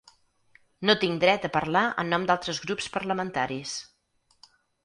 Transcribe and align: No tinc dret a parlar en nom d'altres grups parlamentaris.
No 0.89 0.95
tinc 1.03 1.19
dret 1.25 1.45
a 1.49 1.51
parlar 1.59 1.85
en 2.05 2.11
nom 2.15 2.25
d'altres 2.31 2.63
grups 2.65 2.91
parlamentaris. 2.97 3.79